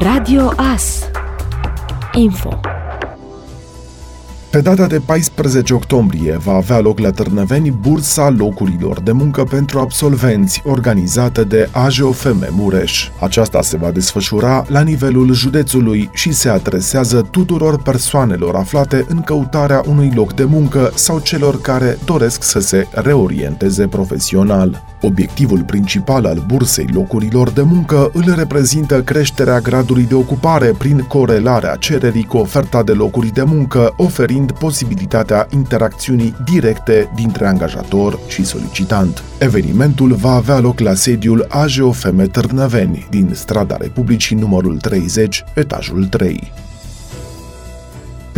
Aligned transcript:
Radio 0.00 0.52
AS 0.56 1.10
Info 2.14 2.77
pe 4.50 4.60
data 4.60 4.86
de 4.86 5.00
14 5.04 5.74
octombrie 5.74 6.36
va 6.36 6.52
avea 6.52 6.78
loc 6.78 6.98
la 6.98 7.10
Târnăveni 7.10 7.70
bursa 7.70 8.28
locurilor 8.28 9.00
de 9.00 9.12
muncă 9.12 9.44
pentru 9.44 9.78
absolvenți 9.78 10.62
organizată 10.64 11.44
de 11.44 11.68
AJOFM 11.72 12.46
Mureș. 12.50 13.08
Aceasta 13.20 13.62
se 13.62 13.76
va 13.76 13.90
desfășura 13.90 14.64
la 14.68 14.80
nivelul 14.80 15.32
județului 15.32 16.10
și 16.12 16.32
se 16.32 16.48
adresează 16.48 17.26
tuturor 17.30 17.82
persoanelor 17.82 18.54
aflate 18.54 19.04
în 19.08 19.20
căutarea 19.20 19.82
unui 19.86 20.12
loc 20.14 20.34
de 20.34 20.44
muncă 20.44 20.90
sau 20.94 21.18
celor 21.18 21.60
care 21.60 21.98
doresc 22.04 22.42
să 22.42 22.60
se 22.60 22.86
reorienteze 22.90 23.86
profesional. 23.86 24.82
Obiectivul 25.00 25.62
principal 25.62 26.26
al 26.26 26.44
bursei 26.46 26.88
locurilor 26.92 27.50
de 27.50 27.62
muncă 27.62 28.10
îl 28.12 28.34
reprezintă 28.36 29.02
creșterea 29.02 29.60
gradului 29.60 30.04
de 30.04 30.14
ocupare 30.14 30.74
prin 30.78 30.98
corelarea 30.98 31.76
cererii 31.76 32.24
cu 32.24 32.36
oferta 32.36 32.82
de 32.82 32.92
locuri 32.92 33.32
de 33.32 33.42
muncă, 33.42 33.94
oferind 33.96 34.47
posibilitatea 34.52 35.46
interacțiunii 35.50 36.34
directe 36.44 37.10
dintre 37.14 37.46
angajator 37.46 38.18
și 38.28 38.44
solicitant. 38.44 39.22
Evenimentul 39.38 40.12
va 40.12 40.32
avea 40.32 40.58
loc 40.58 40.78
la 40.78 40.94
sediul 40.94 41.46
AJOFM 41.48 42.30
Târnăveni, 42.30 43.06
din 43.10 43.30
strada 43.34 43.76
Republicii 43.76 44.36
numărul 44.36 44.78
30, 44.78 45.44
etajul 45.54 46.04
3. 46.06 46.52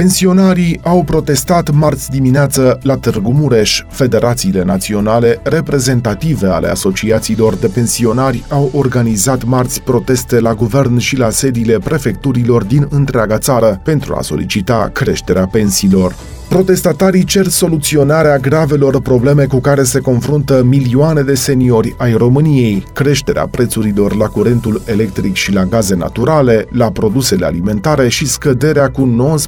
Pensionarii 0.00 0.80
au 0.82 1.02
protestat 1.04 1.70
marți 1.70 2.10
dimineață 2.10 2.78
la 2.82 2.96
Târgu 2.96 3.32
Mureș. 3.32 3.82
Federațiile 3.88 4.62
naționale 4.62 5.40
reprezentative 5.42 6.46
ale 6.46 6.68
asociațiilor 6.68 7.54
de 7.54 7.66
pensionari 7.66 8.44
au 8.48 8.70
organizat 8.74 9.44
marți 9.44 9.82
proteste 9.82 10.40
la 10.40 10.54
guvern 10.54 10.98
și 10.98 11.16
la 11.16 11.30
sediile 11.30 11.78
prefecturilor 11.78 12.64
din 12.64 12.86
întreaga 12.90 13.38
țară 13.38 13.80
pentru 13.84 14.14
a 14.14 14.22
solicita 14.22 14.90
creșterea 14.92 15.46
pensiilor. 15.46 16.14
Protestatarii 16.50 17.24
cer 17.24 17.46
soluționarea 17.46 18.38
gravelor 18.38 19.00
probleme 19.00 19.44
cu 19.44 19.60
care 19.60 19.82
se 19.82 20.00
confruntă 20.00 20.62
milioane 20.64 21.22
de 21.22 21.34
seniori 21.34 21.94
ai 21.98 22.12
României, 22.12 22.84
creșterea 22.94 23.46
prețurilor 23.46 24.16
la 24.16 24.26
curentul 24.26 24.82
electric 24.84 25.34
și 25.34 25.52
la 25.52 25.64
gaze 25.64 25.94
naturale, 25.94 26.66
la 26.70 26.90
produsele 26.90 27.46
alimentare 27.46 28.08
și 28.08 28.26
scăderea 28.26 28.90
cu 28.90 29.38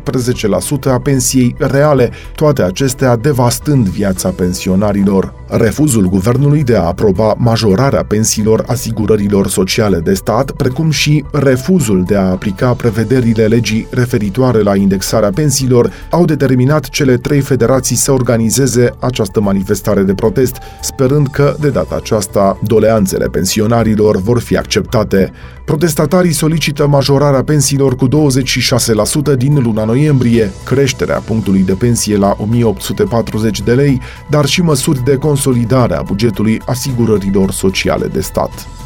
19% 0.89 0.91
a 0.91 0.99
pensiei 0.99 1.55
reale, 1.59 2.11
toate 2.35 2.63
acestea 2.63 3.17
devastând 3.17 3.89
viața 3.89 4.29
pensionarilor. 4.29 5.35
Refuzul 5.47 6.09
guvernului 6.09 6.65
de 6.65 6.77
a 6.77 6.83
aproba 6.83 7.35
majorarea 7.39 8.05
pensiilor 8.05 8.65
asigurărilor 8.67 9.49
sociale 9.49 9.99
de 9.99 10.15
stat, 10.15 10.51
precum 10.51 10.91
și 10.91 11.25
refuzul 11.33 12.05
de 12.07 12.17
a 12.17 12.31
aplica 12.31 12.73
prevederile 12.73 13.47
legii 13.47 13.87
referitoare 13.91 14.63
la 14.63 14.77
indexarea 14.77 15.31
pensiilor, 15.31 15.93
au 16.11 16.25
determinat 16.25 16.91
cele 16.93 17.17
trei 17.17 17.41
federații 17.41 17.97
să 17.97 18.13
organizeze 18.13 18.95
această 18.99 19.41
manifestare 19.41 20.03
de 20.03 20.15
protest, 20.15 20.57
sperând 20.83 21.29
că, 21.29 21.57
de 21.61 21.69
data 21.69 21.95
aceasta, 21.97 22.59
doleanțele 22.63 23.27
pensionarilor 23.27 24.17
vor 24.17 24.41
fi 24.41 24.57
acceptate. 24.57 25.33
Protestatarii 25.65 26.33
solicită 26.33 26.87
majorarea 26.87 27.43
pensiilor 27.45 27.97
cu 27.97 28.09
26% 28.09 29.37
din 29.37 29.63
luna 29.63 29.85
noiembrie, 29.85 30.51
creșterea 30.65 31.19
punctului 31.19 31.63
de 31.63 31.73
pensie 31.73 32.17
la 32.17 32.37
1840 32.41 33.61
de 33.61 33.73
lei, 33.73 34.01
dar 34.31 34.45
și 34.45 34.63
măsuri 34.63 35.05
de 35.05 35.17
consolidare 35.17 35.95
a 35.95 36.03
bugetului 36.03 36.61
asigurărilor 36.67 37.51
sociale 37.51 38.07
de 38.07 38.21
stat. 38.21 38.82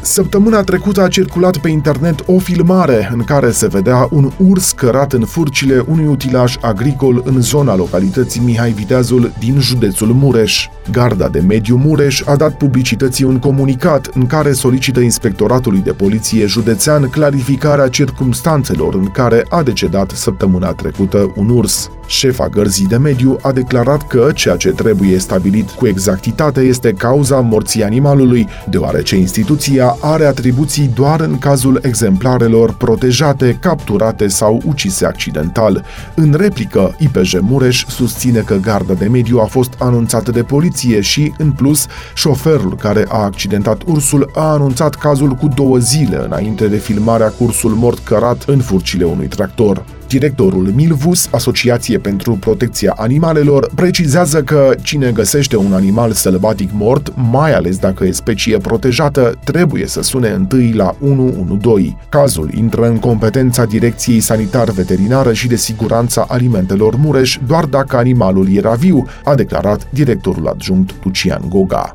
Săptămâna 0.00 0.62
trecută 0.62 1.02
a 1.02 1.08
circulat 1.08 1.56
pe 1.56 1.68
internet 1.68 2.22
o 2.26 2.38
filmare 2.38 3.10
în 3.12 3.24
care 3.24 3.50
se 3.50 3.66
vedea 3.66 4.08
un 4.10 4.32
urs 4.36 4.72
cărat 4.72 5.12
în 5.12 5.24
furcile 5.24 5.84
unui 5.88 6.06
utilaj 6.06 6.56
agricol 6.60 7.22
în 7.24 7.40
zona 7.40 7.76
localității 7.76 8.40
Mihai 8.40 8.70
Viteazul 8.70 9.32
din 9.38 9.60
județul 9.60 10.06
Mureș. 10.06 10.66
Garda 10.90 11.28
de 11.28 11.40
mediu 11.40 11.76
Mureș 11.76 12.22
a 12.26 12.36
dat 12.36 12.56
publicității 12.56 13.24
un 13.24 13.38
comunicat 13.38 14.10
în 14.14 14.26
care 14.26 14.52
solicită 14.52 15.00
inspectoratului 15.00 15.80
de 15.80 15.92
poliție 15.92 16.46
județean 16.46 17.08
clarificarea 17.08 17.88
circumstanțelor 17.88 18.94
în 18.94 19.06
care 19.06 19.44
a 19.48 19.62
decedat 19.62 20.10
săptămâna 20.10 20.72
trecută 20.72 21.32
un 21.36 21.48
urs. 21.48 21.90
Șefa 22.06 22.48
gărzii 22.48 22.86
de 22.86 22.96
mediu 22.96 23.38
a 23.42 23.52
declarat 23.52 24.06
că 24.06 24.30
ceea 24.34 24.56
ce 24.56 24.68
trebuie 24.68 25.18
stabilit 25.18 25.70
cu 25.70 25.86
exactitate 25.86 26.60
este 26.60 26.92
cauza 26.92 27.40
morții 27.40 27.84
animalului, 27.84 28.48
deoarece 28.68 29.16
instituția 29.16 29.87
are 30.00 30.24
atribuții 30.24 30.90
doar 30.94 31.20
în 31.20 31.38
cazul 31.38 31.80
exemplarelor 31.82 32.74
protejate, 32.74 33.58
capturate 33.60 34.28
sau 34.28 34.62
ucise 34.66 35.06
accidental. 35.06 35.84
În 36.14 36.34
replică, 36.38 36.94
IPJ 36.98 37.34
Mureș 37.40 37.84
susține 37.86 38.40
că 38.40 38.54
garda 38.54 38.94
de 38.94 39.06
mediu 39.06 39.38
a 39.38 39.44
fost 39.44 39.72
anunțată 39.78 40.30
de 40.30 40.42
poliție 40.42 41.00
și, 41.00 41.32
în 41.38 41.50
plus, 41.50 41.86
șoferul 42.14 42.76
care 42.76 43.04
a 43.08 43.18
accidentat 43.18 43.82
ursul 43.86 44.30
a 44.34 44.52
anunțat 44.52 44.94
cazul 44.94 45.30
cu 45.30 45.48
două 45.54 45.78
zile 45.78 46.24
înainte 46.24 46.66
de 46.66 46.76
filmarea 46.76 47.28
cursul 47.28 47.70
mort 47.70 47.98
cărat 47.98 48.44
în 48.46 48.58
furcile 48.58 49.04
unui 49.04 49.26
tractor. 49.26 49.84
Directorul 50.08 50.72
Milvus, 50.74 51.28
Asociație 51.32 51.98
pentru 51.98 52.32
Protecția 52.32 52.94
Animalelor, 52.96 53.70
precizează 53.74 54.42
că 54.42 54.74
cine 54.82 55.10
găsește 55.10 55.56
un 55.56 55.72
animal 55.72 56.12
sălbatic 56.12 56.70
mort, 56.72 57.12
mai 57.30 57.54
ales 57.54 57.78
dacă 57.78 58.04
e 58.04 58.10
specie 58.10 58.56
protejată, 58.56 59.38
trebuie 59.44 59.86
să 59.86 60.02
sune 60.02 60.28
întâi 60.28 60.72
la 60.72 60.96
112. 61.00 61.96
Cazul 62.08 62.50
intră 62.54 62.86
în 62.86 62.98
competența 62.98 63.64
Direcției 63.64 64.20
Sanitar-Veterinară 64.20 65.32
și 65.32 65.46
de 65.48 65.56
Siguranța 65.56 66.24
Alimentelor 66.28 66.96
Mureș 66.96 67.38
doar 67.46 67.64
dacă 67.64 67.96
animalul 67.96 68.54
era 68.54 68.72
viu, 68.74 69.06
a 69.24 69.34
declarat 69.34 69.86
directorul 69.90 70.46
adjunct 70.46 70.94
Lucian 71.02 71.42
Goga. 71.48 71.94